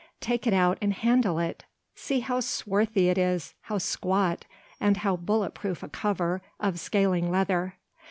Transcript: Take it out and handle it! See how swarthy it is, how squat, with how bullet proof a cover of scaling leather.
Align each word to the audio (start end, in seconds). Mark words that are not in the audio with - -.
Take 0.19 0.47
it 0.47 0.53
out 0.53 0.79
and 0.81 0.93
handle 0.93 1.37
it! 1.37 1.63
See 1.93 2.21
how 2.21 2.39
swarthy 2.39 3.07
it 3.09 3.19
is, 3.19 3.53
how 3.65 3.77
squat, 3.77 4.45
with 4.79 4.97
how 4.97 5.15
bullet 5.15 5.53
proof 5.53 5.83
a 5.83 5.89
cover 5.89 6.41
of 6.59 6.79
scaling 6.79 7.29
leather. 7.29 7.75